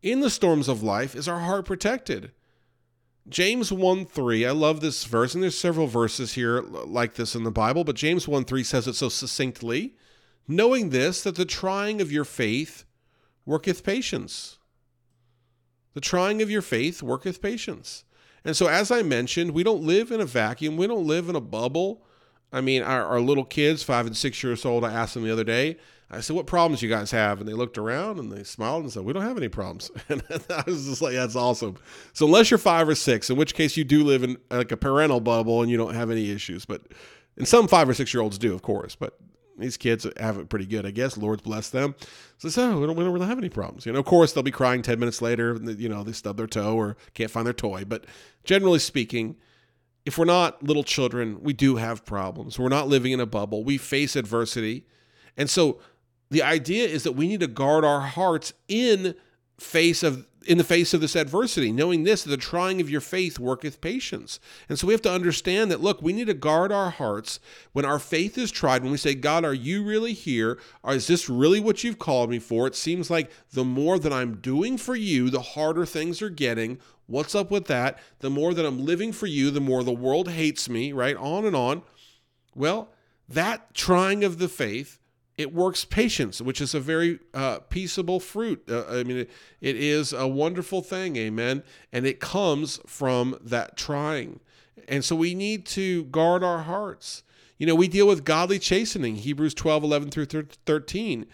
In 0.01 0.19
the 0.19 0.29
storms 0.29 0.67
of 0.67 0.83
life, 0.83 1.15
is 1.15 1.27
our 1.27 1.39
heart 1.39 1.65
protected? 1.65 2.31
James 3.29 3.71
1 3.71 4.05
3, 4.05 4.45
I 4.45 4.51
love 4.51 4.81
this 4.81 5.05
verse, 5.05 5.33
and 5.33 5.41
there's 5.41 5.57
several 5.57 5.87
verses 5.87 6.33
here 6.33 6.61
like 6.61 7.13
this 7.15 7.35
in 7.35 7.43
the 7.43 7.51
Bible, 7.51 7.83
but 7.83 7.95
James 7.95 8.27
1 8.27 8.43
3 8.43 8.63
says 8.63 8.87
it 8.87 8.95
so 8.95 9.09
succinctly 9.09 9.95
knowing 10.47 10.89
this, 10.89 11.23
that 11.23 11.35
the 11.35 11.45
trying 11.45 12.01
of 12.01 12.11
your 12.11 12.25
faith 12.25 12.85
worketh 13.45 13.83
patience. 13.83 14.57
The 15.93 16.01
trying 16.01 16.41
of 16.41 16.49
your 16.49 16.61
faith 16.61 17.03
worketh 17.03 17.41
patience. 17.41 18.03
And 18.43 18.55
so, 18.55 18.67
as 18.67 18.91
I 18.91 19.03
mentioned, 19.03 19.51
we 19.51 19.63
don't 19.63 19.83
live 19.83 20.11
in 20.11 20.19
a 20.19 20.25
vacuum, 20.25 20.75
we 20.75 20.87
don't 20.87 21.07
live 21.07 21.29
in 21.29 21.35
a 21.35 21.41
bubble. 21.41 22.03
I 22.53 22.61
mean, 22.61 22.83
our, 22.83 23.03
our 23.05 23.19
little 23.19 23.43
kids, 23.43 23.83
five 23.83 24.05
and 24.05 24.15
six 24.15 24.41
years 24.43 24.63
old, 24.63 24.85
I 24.85 24.93
asked 24.93 25.15
them 25.15 25.23
the 25.23 25.31
other 25.31 25.43
day, 25.43 25.77
I 26.11 26.19
said, 26.19 26.35
What 26.35 26.45
problems 26.45 26.81
you 26.81 26.89
guys 26.89 27.11
have? 27.11 27.39
And 27.39 27.49
they 27.49 27.53
looked 27.53 27.77
around 27.77 28.19
and 28.19 28.31
they 28.31 28.43
smiled 28.43 28.83
and 28.83 28.93
said, 28.93 29.03
We 29.03 29.13
don't 29.13 29.23
have 29.23 29.37
any 29.37 29.49
problems. 29.49 29.91
And 30.09 30.21
I 30.49 30.63
was 30.67 30.85
just 30.85 31.01
like, 31.01 31.15
That's 31.15 31.35
awesome. 31.35 31.75
So, 32.13 32.25
unless 32.27 32.51
you're 32.51 32.59
five 32.59 32.87
or 32.87 32.95
six, 32.95 33.29
in 33.29 33.35
which 33.35 33.55
case 33.55 33.75
you 33.75 33.83
do 33.83 34.03
live 34.03 34.23
in 34.23 34.37
like 34.51 34.71
a 34.71 34.77
parental 34.77 35.19
bubble 35.19 35.61
and 35.61 35.71
you 35.71 35.77
don't 35.77 35.95
have 35.95 36.11
any 36.11 36.29
issues. 36.29 36.65
But, 36.65 36.83
and 37.37 37.47
some 37.47 37.67
five 37.67 37.89
or 37.89 37.93
six 37.93 38.13
year 38.13 38.21
olds 38.21 38.37
do, 38.37 38.53
of 38.53 38.61
course. 38.61 38.95
But 38.95 39.17
these 39.57 39.77
kids 39.77 40.07
have 40.19 40.37
it 40.37 40.49
pretty 40.49 40.65
good, 40.65 40.85
I 40.85 40.91
guess. 40.91 41.17
Lord's 41.17 41.41
bless 41.41 41.69
them. 41.69 41.95
So, 42.37 42.49
so 42.49 42.71
oh, 42.71 42.79
we, 42.79 42.85
don't, 42.85 42.95
we 42.95 43.03
don't 43.03 43.13
really 43.13 43.27
have 43.27 43.37
any 43.37 43.49
problems. 43.49 43.85
You 43.85 43.93
know, 43.93 43.99
of 43.99 44.05
course, 44.05 44.33
they'll 44.33 44.43
be 44.43 44.51
crying 44.51 44.81
10 44.81 44.99
minutes 44.99 45.21
later. 45.21 45.59
You 45.61 45.89
know, 45.89 46.03
they 46.03 46.11
stub 46.11 46.37
their 46.37 46.47
toe 46.47 46.75
or 46.75 46.97
can't 47.13 47.31
find 47.31 47.45
their 47.45 47.53
toy. 47.53 47.85
But 47.85 48.05
generally 48.43 48.79
speaking, 48.79 49.37
if 50.05 50.17
we're 50.17 50.25
not 50.25 50.61
little 50.63 50.83
children, 50.83 51.41
we 51.41 51.53
do 51.53 51.77
have 51.77 52.05
problems. 52.05 52.59
We're 52.59 52.69
not 52.69 52.87
living 52.87 53.11
in 53.11 53.19
a 53.19 53.25
bubble. 53.25 53.63
We 53.63 53.77
face 53.77 54.15
adversity. 54.15 54.85
And 55.37 55.49
so 55.49 55.79
the 56.29 56.43
idea 56.43 56.87
is 56.87 57.03
that 57.03 57.13
we 57.13 57.27
need 57.27 57.39
to 57.39 57.47
guard 57.47 57.85
our 57.85 58.01
hearts 58.01 58.53
in 58.67 59.15
face 59.59 60.03
of 60.03 60.27
in 60.45 60.57
the 60.57 60.63
face 60.63 60.93
of 60.93 61.01
this 61.01 61.15
adversity, 61.15 61.71
knowing 61.71 62.03
this, 62.03 62.23
the 62.23 62.37
trying 62.37 62.81
of 62.81 62.89
your 62.89 63.01
faith 63.01 63.39
worketh 63.39 63.81
patience. 63.81 64.39
And 64.69 64.77
so 64.77 64.87
we 64.87 64.93
have 64.93 65.01
to 65.03 65.11
understand 65.11 65.71
that, 65.71 65.81
look, 65.81 66.01
we 66.01 66.13
need 66.13 66.27
to 66.27 66.33
guard 66.33 66.71
our 66.71 66.89
hearts 66.89 67.39
when 67.71 67.85
our 67.85 67.99
faith 67.99 68.37
is 68.37 68.51
tried, 68.51 68.83
when 68.83 68.91
we 68.91 68.97
say, 68.97 69.15
God, 69.15 69.45
are 69.45 69.53
you 69.53 69.83
really 69.83 70.13
here? 70.13 70.59
Or 70.83 70.93
is 70.93 71.07
this 71.07 71.29
really 71.29 71.59
what 71.59 71.83
you've 71.83 71.99
called 71.99 72.29
me 72.29 72.39
for? 72.39 72.67
It 72.67 72.75
seems 72.75 73.09
like 73.09 73.31
the 73.51 73.63
more 73.63 73.99
that 73.99 74.13
I'm 74.13 74.37
doing 74.37 74.77
for 74.77 74.95
you, 74.95 75.29
the 75.29 75.41
harder 75.41 75.85
things 75.85 76.21
are 76.21 76.29
getting. 76.29 76.79
What's 77.07 77.35
up 77.35 77.51
with 77.51 77.65
that? 77.65 77.99
The 78.19 78.29
more 78.29 78.53
that 78.53 78.65
I'm 78.65 78.85
living 78.85 79.11
for 79.11 79.27
you, 79.27 79.51
the 79.51 79.59
more 79.59 79.83
the 79.83 79.91
world 79.91 80.29
hates 80.29 80.69
me, 80.69 80.93
right? 80.93 81.17
On 81.17 81.45
and 81.45 81.55
on. 81.55 81.83
Well, 82.55 82.89
that 83.27 83.73
trying 83.73 84.23
of 84.23 84.37
the 84.37 84.49
faith, 84.49 84.99
it 85.37 85.53
works 85.53 85.83
patience, 85.83 86.41
which 86.41 86.61
is 86.61 86.73
a 86.75 86.79
very 86.79 87.19
uh, 87.33 87.59
peaceable 87.69 88.19
fruit. 88.19 88.63
Uh, 88.69 88.85
I 88.87 89.03
mean, 89.03 89.17
it, 89.17 89.31
it 89.61 89.75
is 89.75 90.13
a 90.13 90.27
wonderful 90.27 90.81
thing, 90.81 91.15
amen. 91.15 91.63
And 91.91 92.05
it 92.05 92.19
comes 92.19 92.79
from 92.85 93.37
that 93.41 93.75
trying. 93.75 94.39
And 94.87 95.03
so 95.03 95.15
we 95.15 95.33
need 95.33 95.65
to 95.67 96.05
guard 96.05 96.43
our 96.43 96.63
hearts. 96.63 97.23
You 97.57 97.67
know, 97.67 97.75
we 97.75 97.87
deal 97.87 98.07
with 98.07 98.25
godly 98.25 98.59
chastening, 98.59 99.15
Hebrews 99.15 99.53
12, 99.53 99.83
11 99.83 100.11
through 100.11 100.25
13. 100.65 101.25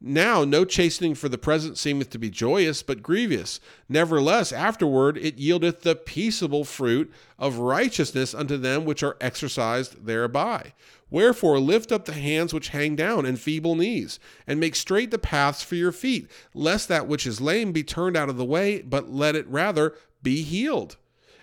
Now, 0.00 0.44
no 0.44 0.64
chastening 0.64 1.16
for 1.16 1.28
the 1.28 1.38
present 1.38 1.76
seemeth 1.76 2.10
to 2.10 2.18
be 2.18 2.30
joyous, 2.30 2.84
but 2.84 3.02
grievous. 3.02 3.58
Nevertheless, 3.88 4.52
afterward 4.52 5.18
it 5.18 5.38
yieldeth 5.38 5.80
the 5.80 5.96
peaceable 5.96 6.64
fruit 6.64 7.12
of 7.36 7.58
righteousness 7.58 8.32
unto 8.32 8.56
them 8.56 8.84
which 8.84 9.02
are 9.02 9.16
exercised 9.20 10.06
thereby. 10.06 10.72
Wherefore, 11.10 11.58
lift 11.58 11.90
up 11.90 12.04
the 12.04 12.12
hands 12.12 12.54
which 12.54 12.68
hang 12.68 12.94
down 12.94 13.26
and 13.26 13.40
feeble 13.40 13.74
knees, 13.74 14.20
and 14.46 14.60
make 14.60 14.76
straight 14.76 15.10
the 15.10 15.18
paths 15.18 15.64
for 15.64 15.74
your 15.74 15.92
feet, 15.92 16.30
lest 16.54 16.86
that 16.88 17.08
which 17.08 17.26
is 17.26 17.40
lame 17.40 17.72
be 17.72 17.82
turned 17.82 18.16
out 18.16 18.28
of 18.28 18.36
the 18.36 18.44
way, 18.44 18.82
but 18.82 19.10
let 19.10 19.34
it 19.34 19.48
rather 19.48 19.94
be 20.22 20.42
healed. 20.42 20.96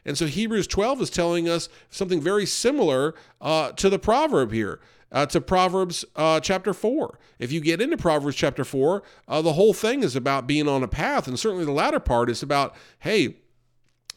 And 0.05 0.17
so 0.17 0.27
Hebrews 0.27 0.67
12 0.67 1.01
is 1.01 1.09
telling 1.09 1.49
us 1.49 1.67
something 1.89 2.21
very 2.21 2.45
similar 2.45 3.15
uh, 3.41 3.71
to 3.73 3.89
the 3.89 3.99
proverb 3.99 4.51
here. 4.51 4.79
Uh, 5.11 5.25
to 5.27 5.41
Proverbs 5.41 6.05
uh, 6.15 6.39
chapter 6.39 6.73
4. 6.73 7.19
If 7.39 7.51
you 7.51 7.61
get 7.61 7.81
into 7.81 7.97
Proverbs 7.97 8.35
chapter 8.35 8.63
4, 8.63 9.03
uh, 9.27 9.41
the 9.41 9.53
whole 9.53 9.73
thing 9.73 10.03
is 10.03 10.15
about 10.15 10.47
being 10.47 10.67
on 10.67 10.83
a 10.83 10.87
path. 10.87 11.27
And 11.27 11.39
certainly 11.39 11.65
the 11.65 11.71
latter 11.71 11.99
part 11.99 12.29
is 12.29 12.43
about, 12.43 12.75
hey, 12.99 13.37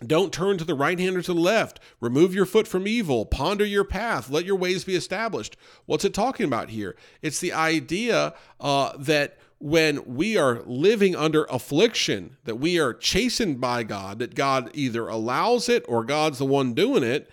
don't 0.07 0.33
turn 0.33 0.59
to 0.59 0.64
the 0.64 0.75
right 0.75 0.99
hand 0.99 1.16
or 1.16 1.23
to 1.23 1.35
the 1.35 1.40
left. 1.40 1.80
Remove 2.00 2.35
your 2.35 2.47
foot 2.47 2.68
from 2.68 2.87
evil. 2.87 3.26
Ponder 3.26 3.64
your 3.64 3.85
path. 3.85 4.30
Let 4.30 4.45
your 4.45 4.57
ways 4.57 4.85
be 4.85 4.95
established. 4.95 5.57
What's 5.87 6.04
it 6.04 6.14
talking 6.14 6.47
about 6.47 6.71
here? 6.71 6.97
It's 7.21 7.40
the 7.40 7.52
idea 7.52 8.35
uh, 8.61 8.92
that 8.99 9.38
when 9.59 10.04
we 10.04 10.37
are 10.37 10.62
living 10.66 11.16
under 11.16 11.45
affliction, 11.45 12.37
that 12.45 12.57
we 12.57 12.78
are 12.78 12.95
chastened 12.95 13.61
by 13.61 13.83
God, 13.83 14.21
that 14.21 14.37
God 14.37 14.71
either 14.73 15.09
allows 15.09 15.68
it 15.68 15.85
or 15.88 16.04
God's 16.04 16.38
the 16.38 16.45
one 16.45 16.75
doing 16.75 17.02
it, 17.02 17.28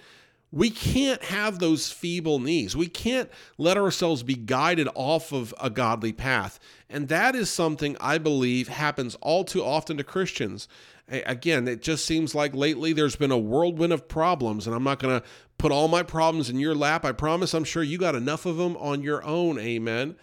we 0.55 0.69
can't 0.69 1.21
have 1.25 1.59
those 1.59 1.91
feeble 1.91 2.39
knees. 2.39 2.77
We 2.77 2.87
can't 2.87 3.29
let 3.57 3.75
ourselves 3.75 4.23
be 4.23 4.35
guided 4.35 4.87
off 4.95 5.33
of 5.33 5.53
a 5.61 5.69
godly 5.69 6.13
path. 6.13 6.61
And 6.89 7.09
that 7.09 7.35
is 7.35 7.49
something 7.49 7.97
I 7.99 8.17
believe 8.19 8.69
happens 8.69 9.15
all 9.15 9.43
too 9.43 9.61
often 9.61 9.97
to 9.97 10.03
Christians. 10.05 10.69
Again, 11.09 11.67
it 11.67 11.81
just 11.81 12.05
seems 12.05 12.33
like 12.33 12.55
lately 12.55 12.93
there's 12.93 13.17
been 13.17 13.31
a 13.31 13.37
whirlwind 13.37 13.91
of 13.91 14.07
problems, 14.07 14.65
and 14.65 14.73
I'm 14.73 14.85
not 14.85 14.99
going 14.99 15.19
to 15.19 15.27
put 15.57 15.73
all 15.73 15.89
my 15.89 16.03
problems 16.03 16.49
in 16.49 16.57
your 16.57 16.73
lap. 16.73 17.03
I 17.03 17.11
promise 17.11 17.53
I'm 17.53 17.65
sure 17.65 17.83
you 17.83 17.97
got 17.97 18.15
enough 18.15 18.45
of 18.45 18.55
them 18.55 18.77
on 18.77 19.03
your 19.03 19.25
own. 19.25 19.59
Amen. 19.59 20.15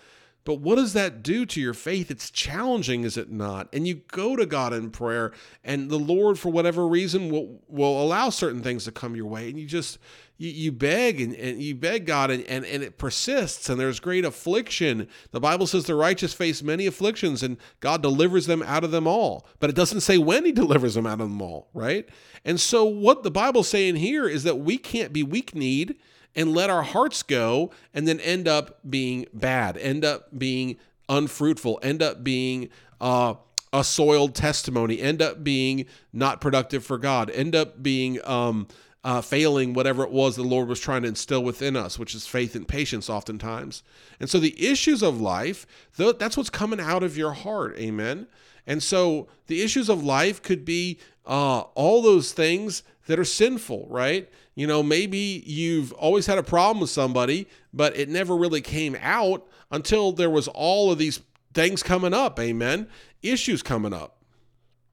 But 0.45 0.55
what 0.57 0.75
does 0.75 0.93
that 0.95 1.23
do 1.23 1.47
to 1.47 1.61
your 1.61 1.75
faith? 1.75 2.11
It's 2.11 2.31
challenging, 2.31 3.05
is 3.05 3.17
it 3.17 3.31
not? 3.31 3.69
And 3.73 3.87
you 3.87 4.03
go 4.09 4.35
to 4.35 4.45
God 4.45 4.73
in 4.73 4.91
prayer, 4.91 5.33
and 5.63 5.89
the 5.89 5.99
Lord, 5.99 6.39
for 6.39 6.51
whatever 6.51 6.87
reason, 6.87 7.31
will, 7.31 7.61
will 7.69 8.03
allow 8.03 8.29
certain 8.31 8.61
things 8.61 8.85
to 8.85 8.93
come 8.93 9.15
your 9.15 9.27
way. 9.27 9.49
And 9.49 9.59
you 9.59 9.67
just, 9.67 9.99
you, 10.39 10.51
you 10.51 10.73
beg 10.73 11.21
and, 11.21 11.33
and 11.37 11.63
you 11.63 11.77
beg 11.77 12.07
God, 12.07 12.33
and, 12.33 12.45
and, 12.47 12.65
and 12.65 12.83
it 12.83 12.99
persists, 12.99 13.69
and 13.69 13.79
there's 13.79 14.01
great 14.01 14.25
affliction. 14.25 15.07
The 15.31 15.41
Bible 15.41 15.69
says 15.69 15.85
the 15.85 15.95
righteous 15.95 16.35
face 16.35 16.61
many 16.61 16.87
afflictions, 16.87 17.45
and 17.45 17.57
God 17.79 18.03
delivers 18.03 18.47
them 18.47 18.65
out 18.65 18.83
of 18.83 18.91
them 18.91 19.07
all. 19.07 19.47
But 19.61 19.71
it 19.71 19.77
doesn't 19.77 20.01
say 20.01 20.19
when 20.19 20.45
He 20.45 20.53
delivers 20.53 20.95
them 20.95 21.07
out 21.07 21.21
of 21.21 21.29
them 21.31 21.41
all, 21.41 21.69
right? 21.73 22.09
And 22.45 22.59
so, 22.59 22.85
what 22.85 23.23
the 23.23 23.31
Bible's 23.31 23.69
saying 23.69 23.97
here 23.97 24.29
is 24.29 24.43
that 24.43 24.59
we 24.59 24.77
can't 24.77 25.13
be 25.13 25.23
weak 25.23 25.55
kneed 25.55 25.97
and 26.35 26.55
let 26.55 26.71
our 26.71 26.83
hearts 26.83 27.23
go 27.23 27.71
and 27.95 28.07
then 28.07 28.21
end 28.21 28.49
up 28.49 28.79
being 28.89 29.27
bad, 29.33 29.77
end 29.77 30.05
up 30.05 30.37
being 30.37 30.77
unfruitful, 31.09 31.79
end 31.83 32.03
up 32.03 32.25
being 32.25 32.69
uh, 33.01 33.35
a 33.73 33.85
soiled 33.85 34.35
testimony, 34.35 35.01
end 35.01 35.23
up 35.23 35.43
being 35.43 35.87
not 36.13 36.41
productive 36.41 36.85
for 36.85 36.99
God, 36.99 37.31
end 37.31 37.55
up 37.55 37.83
being 37.83 38.19
um, 38.25 38.69
uh, 39.05 39.21
failing 39.21 39.73
whatever 39.73 40.05
it 40.05 40.13
was 40.13 40.37
the 40.37 40.43
Lord 40.43 40.69
was 40.69 40.81
trying 40.81 41.03
to 41.03 41.09
instill 41.09 41.43
within 41.43 41.77
us, 41.77 41.99
which 41.99 42.15
is 42.15 42.27
faith 42.27 42.55
and 42.55 42.69
patience, 42.69 43.11
oftentimes. 43.11 43.83
And 44.21 44.31
so 44.31 44.39
the 44.39 44.65
issues 44.65 45.03
of 45.03 45.21
life, 45.21 45.67
that's 45.97 46.37
what's 46.37 46.51
coming 46.51 46.81
out 46.81 47.03
of 47.03 47.17
your 47.17 47.33
heart. 47.33 47.77
Amen. 47.79 48.29
And 48.67 48.83
so 48.83 49.27
the 49.49 49.63
issues 49.63 49.89
of 49.89 50.05
life 50.05 50.41
could 50.41 50.65
be 50.65 50.99
uh, 51.27 51.61
all 51.75 52.03
those 52.03 52.33
things 52.33 52.85
that 53.07 53.19
are 53.19 53.25
sinful, 53.25 53.87
right? 53.91 54.31
You 54.55 54.67
know, 54.67 54.83
maybe 54.83 55.43
you've 55.47 55.93
always 55.95 56.27
had 56.27 56.39
a 56.39 56.43
problem 56.43 56.81
with 56.81 56.91
somebody, 56.91 57.49
but 57.73 57.97
it 57.97 58.09
never 58.09 58.37
really 58.37 58.61
came 58.61 58.97
out 59.01 59.47
until 59.73 60.13
there 60.13 60.31
was 60.31 60.47
all 60.49 60.93
of 60.93 60.99
these 60.99 61.21
things 61.55 61.83
coming 61.83 62.15
up, 62.15 62.39
amen? 62.39 62.89
Issues 63.23 63.63
coming 63.63 63.93
up. 63.93 64.22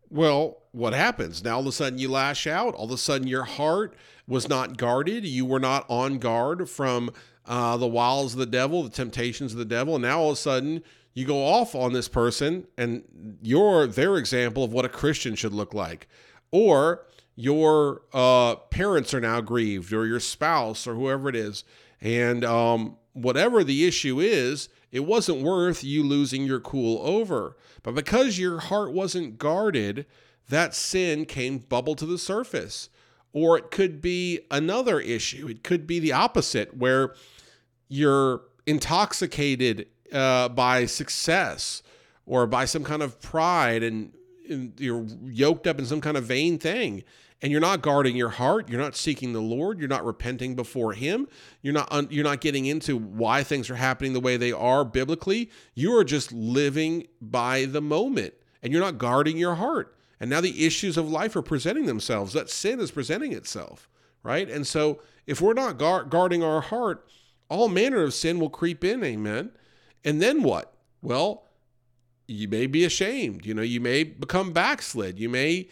Well, 0.10 0.58
what 0.72 0.94
happens? 0.94 1.44
Now 1.44 1.56
all 1.56 1.62
of 1.62 1.68
a 1.68 1.72
sudden 1.72 2.00
you 2.00 2.10
lash 2.10 2.48
out. 2.48 2.74
All 2.75 2.86
of 2.86 2.92
a 2.92 2.98
sudden 2.98 3.28
your 3.28 3.44
heart 3.44 3.96
was 4.28 4.48
not 4.48 4.78
guarded. 4.78 5.25
You 5.25 5.46
were 5.46 5.60
not 5.60 5.86
on 5.89 6.20
guard 6.20 6.70
from 6.70 7.12
uh, 7.46 7.78
the 7.78 7.88
wiles 7.88 8.34
of 8.34 8.39
the 8.39 8.46
devil, 8.46 8.84
the 8.84 8.89
temptations 8.89 9.54
of 9.54 9.60
the 9.60 9.66
devil. 9.66 9.96
And 9.96 10.04
now 10.04 10.20
all 10.20 10.30
of 10.30 10.34
a 10.34 10.38
sudden 10.38 10.84
you 11.13 11.25
go 11.25 11.46
off 11.46 11.75
on 11.75 11.94
this 11.94 12.08
person 12.08 12.68
and 12.78 13.04
you're 13.42 13.88
their 13.88 14.18
example 14.18 14.63
of 14.63 14.72
what 14.72 14.86
a 14.86 14.89
Christian 14.89 15.36
should 15.36 15.54
look 15.54 15.74
like. 15.74 16.08
Or 16.51 17.06
your 17.36 18.01
uh, 18.13 18.56
parents 18.56 19.13
are 19.13 19.22
now 19.22 19.42
grieved 19.42 19.94
or 19.94 20.06
your 20.06 20.20
spouse 20.20 20.88
or 20.88 20.96
whoever 20.96 21.30
it 21.30 21.36
is. 21.36 21.63
And 22.01 22.44
um, 22.46 22.98
whatever 23.13 23.63
the 23.63 23.86
issue 23.86 24.20
is, 24.20 24.70
it 24.91 25.01
wasn't 25.01 25.43
worth 25.43 25.84
you 25.84 26.03
losing 26.03 26.46
your 26.46 26.60
cool 26.60 27.00
over. 27.05 27.55
But 27.84 27.96
because 27.96 28.39
your 28.39 28.60
heart 28.60 28.91
wasn't 28.91 29.38
guarded, 29.38 30.05
that 30.50 30.74
sin 30.74 31.25
came 31.25 31.60
bubble 31.60 31.96
to 31.96 32.05
the 32.05 32.17
surface. 32.17 32.89
Or 33.31 33.58
it 33.58 33.69
could 33.69 34.01
be 34.01 34.39
another 34.50 35.00
issue. 35.00 35.48
It 35.48 35.63
could 35.63 35.86
be 35.86 36.00
the 36.00 36.13
opposite, 36.13 36.75
where 36.75 37.13
you're 37.88 38.41
intoxicated 38.65 39.88
uh, 40.12 40.50
by 40.50 40.86
success 40.86 41.84
or 42.25 42.48
by 42.48 42.65
some 42.65 42.84
kind 42.84 43.01
of 43.03 43.22
pride 43.22 43.84
and, 43.84 44.13
and 44.50 44.74
you're 44.79 45.05
yoked 45.25 45.67
up 45.67 45.79
in 45.79 45.86
some 45.86 46.01
kind 46.01 46.17
of 46.17 46.24
vain 46.24 46.58
thing 46.58 47.03
and 47.41 47.51
you're 47.51 47.62
not 47.62 47.81
guarding 47.81 48.15
your 48.15 48.29
heart 48.29 48.69
you're 48.69 48.81
not 48.81 48.96
seeking 48.96 49.34
the 49.34 49.41
lord 49.41 49.79
you're 49.79 49.88
not 49.88 50.05
repenting 50.05 50.55
before 50.55 50.93
him 50.93 51.27
you're 51.62 51.74
not 51.74 51.88
un, 51.91 52.08
you're 52.10 52.24
not 52.24 52.41
getting 52.41 52.65
into 52.65 52.98
why 52.98 53.43
things 53.43 53.69
are 53.69 53.75
happening 53.75 54.13
the 54.13 54.19
way 54.19 54.38
they 54.38 54.51
are 54.51 54.84
biblically 54.84 55.50
you 55.74 55.96
are 55.96 56.03
just 56.03 56.31
living 56.31 57.08
by 57.22 57.65
the 57.65 57.81
moment 57.81 58.34
and 58.62 58.74
you're 58.74 58.81
not 58.81 58.98
guarding 58.98 59.38
your 59.38 59.55
heart. 59.55 59.96
And 60.19 60.29
now 60.29 60.41
the 60.41 60.65
issues 60.65 60.98
of 60.98 61.10
life 61.10 61.36
are 61.36 61.41
presenting 61.41 61.86
themselves 61.86 62.34
that 62.34 62.50
sin 62.50 62.79
is 62.79 62.91
presenting 62.91 63.34
itself 63.34 63.88
right? 64.22 64.50
And 64.50 64.67
so 64.67 65.01
if 65.25 65.39
we're 65.39 65.53
not 65.53 65.77
guarding 65.77 66.43
our 66.43 66.62
heart 66.62 67.08
all 67.50 67.69
manner 67.69 68.03
of 68.03 68.13
sin 68.13 68.39
will 68.39 68.50
creep 68.50 68.84
in 68.84 69.03
amen? 69.03 69.51
And 70.03 70.22
then 70.22 70.43
what? 70.43 70.74
Well 71.01 71.46
you 72.27 72.48
may 72.48 72.67
be 72.67 72.86
ashamed 72.86 73.46
you 73.46 73.53
know 73.53 73.63
you 73.63 73.79
may 73.79 74.03
become 74.03 74.51
backslid 74.51 75.19
you 75.19 75.27
may 75.27 75.67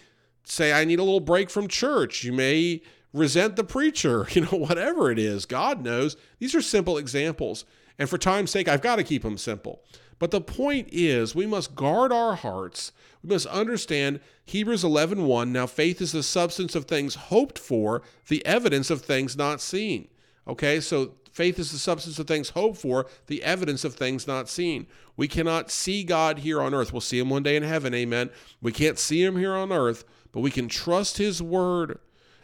say, 0.52 0.74
I 0.74 0.86
need 0.86 1.00
a 1.00 1.04
little 1.04 1.20
break 1.20 1.50
from 1.50 1.68
church. 1.68 2.24
You 2.24 2.34
may 2.34 2.82
resent 3.14 3.56
the 3.56 3.64
preacher, 3.64 4.28
you 4.32 4.42
know, 4.42 4.58
whatever 4.58 5.12
it 5.12 5.20
is. 5.20 5.46
God 5.46 5.84
knows. 5.84 6.16
These 6.40 6.56
are 6.56 6.62
simple 6.62 6.98
examples. 6.98 7.66
And 8.00 8.10
for 8.10 8.18
time's 8.18 8.52
sake, 8.52 8.68
I've 8.68 8.82
got 8.82 8.98
to 8.98 9.04
keep 9.04 9.24
them 9.24 9.38
simple. 9.38 9.82
But 10.20 10.32
the 10.32 10.42
point 10.42 10.90
is, 10.92 11.36
we 11.36 11.46
must 11.46 11.76
guard 11.76 12.12
our 12.12 12.36
hearts. 12.36 12.92
We 13.24 13.30
must 13.30 13.46
understand 13.48 14.20
Hebrews 14.46 14.84
11:1. 14.84 15.26
1, 15.26 15.52
now 15.52 15.68
faith 15.68 16.02
is 16.02 16.12
the 16.12 16.24
substance 16.24 16.76
of 16.76 16.86
things 16.86 17.16
hoped 17.16 17.60
for, 17.60 18.02
the 18.28 18.46
evidence 18.46 18.90
of 18.90 19.02
things 19.02 19.36
not 19.36 19.62
seen. 19.62 20.08
Okay? 20.48 20.80
So 20.80 21.14
faith 21.32 21.60
is 21.60 21.72
the 21.72 21.78
substance 21.78 22.18
of 22.18 22.26
things 22.26 22.50
hoped 22.50 22.80
for, 22.80 23.06
the 23.28 23.44
evidence 23.44 23.84
of 23.84 23.94
things 23.94 24.26
not 24.26 24.50
seen. 24.50 24.88
We 25.16 25.28
cannot 25.28 25.70
see 25.70 26.04
God 26.04 26.40
here 26.40 26.62
on 26.62 26.74
earth. 26.74 26.94
We'll 26.94 27.02
see 27.02 27.20
him 27.20 27.30
one 27.30 27.44
day 27.44 27.56
in 27.56 27.64
heaven. 27.64 27.94
Amen. 27.94 28.30
We 28.62 28.72
can't 28.72 28.98
see 28.98 29.24
him 29.24 29.38
here 29.38 29.54
on 29.54 29.72
earth, 29.72 30.04
but 30.32 30.42
we 30.42 30.52
can 30.52 30.68
trust 30.68 31.18
His 31.18 31.42
word 31.42 32.00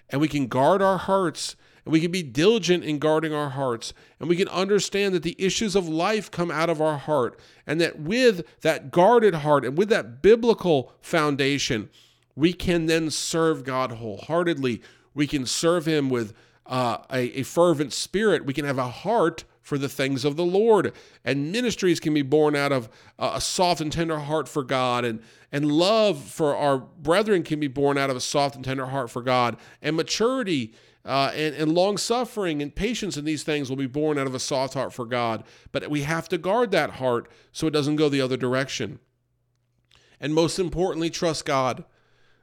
and 0.10 0.22
we 0.22 0.28
can 0.28 0.48
guard 0.48 0.82
our 0.82 0.98
hearts 0.98 1.56
and 1.86 1.92
we 1.92 2.00
can 2.00 2.12
be 2.12 2.24
diligent 2.24 2.84
in 2.84 3.00
guarding 3.00 3.34
our 3.34 3.50
hearts 3.50 3.94
and 4.20 4.30
we 4.30 4.36
can 4.36 4.48
understand 4.50 5.14
that 5.14 5.24
the 5.24 5.36
issues 5.38 5.76
of 5.76 5.88
life 5.88 6.32
come 6.32 6.52
out 6.52 6.70
of 6.70 6.82
our 6.82 6.98
heart 6.98 7.40
and 7.68 7.82
that 7.82 8.00
with 8.00 8.46
that 8.62 8.92
guarded 8.92 9.36
heart 9.36 9.66
and 9.66 9.78
with 9.78 9.90
that 9.90 10.22
biblical 10.22 10.94
foundation 11.02 11.90
we 12.36 12.54
can 12.54 12.86
then 12.88 13.10
serve 13.10 13.64
god 13.64 13.94
wholeheartedly. 13.94 14.82
We 15.14 15.28
can 15.28 15.46
serve 15.46 15.86
him 15.86 16.10
with 16.10 16.34
uh, 16.66 17.00
a, 17.12 17.40
a 17.40 17.44
fervent 17.44 17.94
spirit. 17.94 18.46
We 18.46 18.54
can 18.54 18.66
have 18.66 18.80
a 18.80 18.90
heart 18.90 19.44
for 19.64 19.78
the 19.78 19.90
things 19.90 20.24
of 20.26 20.36
the 20.36 20.46
Lord. 20.46 20.94
And 21.26 21.52
ministries 21.52 22.00
can 22.00 22.14
be 22.14 22.22
born 22.22 22.56
out 22.56 22.72
of 22.72 22.90
a 23.18 23.42
soft 23.42 23.82
and 23.82 23.92
tender 23.92 24.20
heart 24.20 24.48
for 24.48 24.62
God. 24.64 25.06
And, 25.06 25.22
and 25.52 25.72
love 25.72 26.22
for 26.22 26.56
our 26.56 26.78
brethren 26.78 27.42
can 27.44 27.60
be 27.60 27.68
born 27.68 27.98
out 27.98 28.10
of 28.10 28.16
a 28.16 28.22
soft 28.22 28.56
and 28.56 28.64
tender 28.64 28.88
heart 28.88 29.10
for 29.10 29.22
God. 29.22 29.58
And 29.82 29.96
maturity 29.96 30.76
uh, 31.06 31.32
and, 31.34 31.56
and 31.56 31.74
long 31.74 31.98
suffering 31.98 32.62
and 32.62 32.76
patience 32.76 33.18
in 33.18 33.26
these 33.26 33.44
things 33.44 33.70
will 33.70 33.78
be 33.78 33.88
born 33.88 34.18
out 34.18 34.28
of 34.28 34.36
a 34.36 34.40
soft 34.40 34.74
heart 34.74 34.94
for 34.94 35.06
God. 35.06 35.44
But 35.72 35.90
we 35.90 36.04
have 36.04 36.30
to 36.30 36.38
guard 36.38 36.72
that 36.72 36.92
heart 36.92 37.30
so 37.52 37.68
it 37.68 37.72
doesn't 37.72 37.96
go 37.96 38.10
the 38.10 38.22
other 38.22 38.38
direction. 38.38 39.00
And 40.20 40.34
most 40.34 40.60
importantly, 40.60 41.10
trust 41.10 41.46
God. 41.46 41.84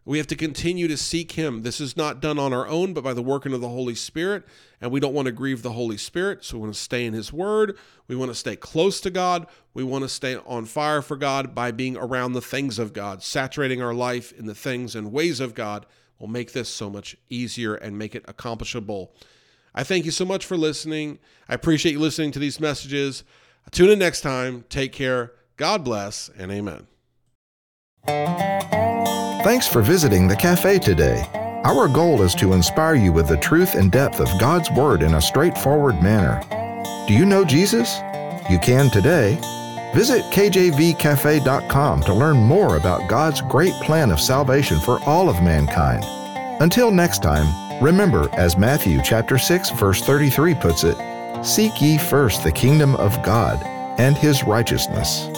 We 0.05 0.19
have 0.19 0.27
to 0.29 0.37
continue 0.37 0.89
to 0.89 0.97
seek 0.97 1.33
Him. 1.33 1.63
This 1.63 1.81
is 1.81 1.97
not 1.97 2.21
done 2.21 2.39
on 2.39 2.53
our 2.53 2.67
own, 2.67 2.95
but 2.95 3.05
by 3.05 3.13
the 3.13 3.23
working 3.23 3.53
of 3.53 3.61
the 3.61 3.69
Holy 3.69 3.95
Spirit. 3.95 4.45
And 4.81 4.91
we 4.91 4.99
don't 4.99 5.13
want 5.13 5.27
to 5.27 5.33
grieve 5.33 5.63
the 5.63 5.73
Holy 5.73 5.99
Spirit. 5.99 6.45
So 6.45 6.57
we 6.57 6.63
want 6.63 6.75
to 6.75 6.81
stay 6.81 7.05
in 7.05 7.13
His 7.13 7.33
Word. 7.33 7.77
We 8.09 8.17
want 8.17 8.31
to 8.31 8.35
stay 8.35 8.57
close 8.57 9.01
to 9.03 9.11
God. 9.11 9.47
We 9.75 9.85
want 9.85 10.03
to 10.03 10.09
stay 10.09 10.37
on 10.37 10.65
fire 10.65 11.03
for 11.03 11.17
God 11.17 11.55
by 11.55 11.71
being 11.71 11.97
around 11.97 12.33
the 12.33 12.41
things 12.41 12.79
of 12.79 12.93
God. 12.93 13.23
Saturating 13.23 13.83
our 13.83 13.95
life 13.95 14.33
in 14.33 14.47
the 14.47 14.55
things 14.55 14.97
and 14.97 15.13
ways 15.13 15.39
of 15.39 15.55
God 15.55 15.87
will 16.19 16.29
make 16.29 16.53
this 16.53 16.69
so 16.69 16.89
much 16.89 17.17
easier 17.29 17.75
and 17.75 17.99
make 17.99 18.15
it 18.15 18.25
accomplishable. 18.27 19.15
I 19.75 19.85
thank 19.85 20.05
you 20.05 20.11
so 20.11 20.25
much 20.25 20.45
for 20.45 20.57
listening. 20.57 21.19
I 21.49 21.55
appreciate 21.55 21.93
you 21.93 22.01
listening 22.01 22.33
to 22.33 22.39
these 22.39 22.59
messages. 22.59 23.23
Tune 23.71 23.91
in 23.91 23.99
next 23.99 24.23
time. 24.23 24.65
Take 24.69 24.93
care. 24.93 25.33
God 25.57 25.85
bless 25.85 26.31
and 26.37 26.51
amen. 26.51 26.87
Thanks 29.43 29.67
for 29.67 29.81
visiting 29.81 30.29
the 30.29 30.37
cafe 30.37 30.79
today. 30.79 31.27
Our 31.65 31.89
goal 31.89 32.21
is 32.21 32.35
to 32.35 32.53
inspire 32.53 32.95
you 32.95 33.11
with 33.11 33.27
the 33.27 33.39
truth 33.39 33.75
and 33.75 33.91
depth 33.91 34.21
of 34.21 34.29
God's 34.39 34.71
Word 34.71 35.01
in 35.01 35.15
a 35.15 35.21
straightforward 35.21 36.03
manner. 36.03 36.43
Do 37.09 37.15
you 37.15 37.25
know 37.25 37.43
Jesus? 37.47 38.01
You 38.51 38.59
can 38.59 38.91
today. 38.91 39.39
Visit 39.95 40.25
kjvcafe.com 40.27 42.03
to 42.03 42.13
learn 42.15 42.37
more 42.37 42.77
about 42.77 43.09
God's 43.09 43.41
great 43.41 43.73
plan 43.83 44.11
of 44.11 44.21
salvation 44.21 44.79
for 44.79 45.03
all 45.05 45.31
of 45.31 45.43
mankind. 45.43 46.05
Until 46.61 46.91
next 46.91 47.23
time, 47.23 47.83
remember 47.83 48.29
as 48.35 48.59
Matthew 48.59 49.01
chapter 49.03 49.39
6 49.39 49.71
verse 49.71 50.03
33 50.03 50.55
puts 50.55 50.85
it, 50.85 50.99
seek 51.43 51.81
ye 51.81 51.97
first 51.97 52.45
the 52.45 52.53
kingdom 52.53 52.95
of 52.97 53.23
God 53.23 53.59
and 53.99 54.19
his 54.19 54.45
righteousness. 54.45 55.30